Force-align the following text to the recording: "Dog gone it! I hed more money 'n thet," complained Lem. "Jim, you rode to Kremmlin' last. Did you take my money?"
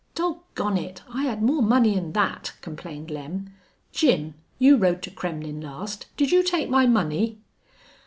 "Dog 0.15 0.39
gone 0.55 0.77
it! 0.77 1.03
I 1.13 1.25
hed 1.25 1.43
more 1.43 1.61
money 1.61 1.95
'n 1.95 2.11
thet," 2.11 2.53
complained 2.61 3.11
Lem. 3.11 3.53
"Jim, 3.91 4.33
you 4.57 4.75
rode 4.75 5.03
to 5.03 5.11
Kremmlin' 5.11 5.61
last. 5.61 6.07
Did 6.17 6.31
you 6.31 6.41
take 6.41 6.71
my 6.71 6.87
money?" 6.87 7.37